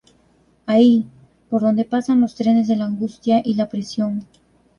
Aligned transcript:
Ahí, 0.65 1.05
por 1.47 1.61
donde 1.61 1.85
pasan 1.85 2.21
los 2.21 2.33
trenes 2.33 2.67
de 2.67 2.75
la 2.75 2.85
angustia 2.85 3.39
y 3.45 3.53
la 3.53 3.69
presión. 3.69 4.25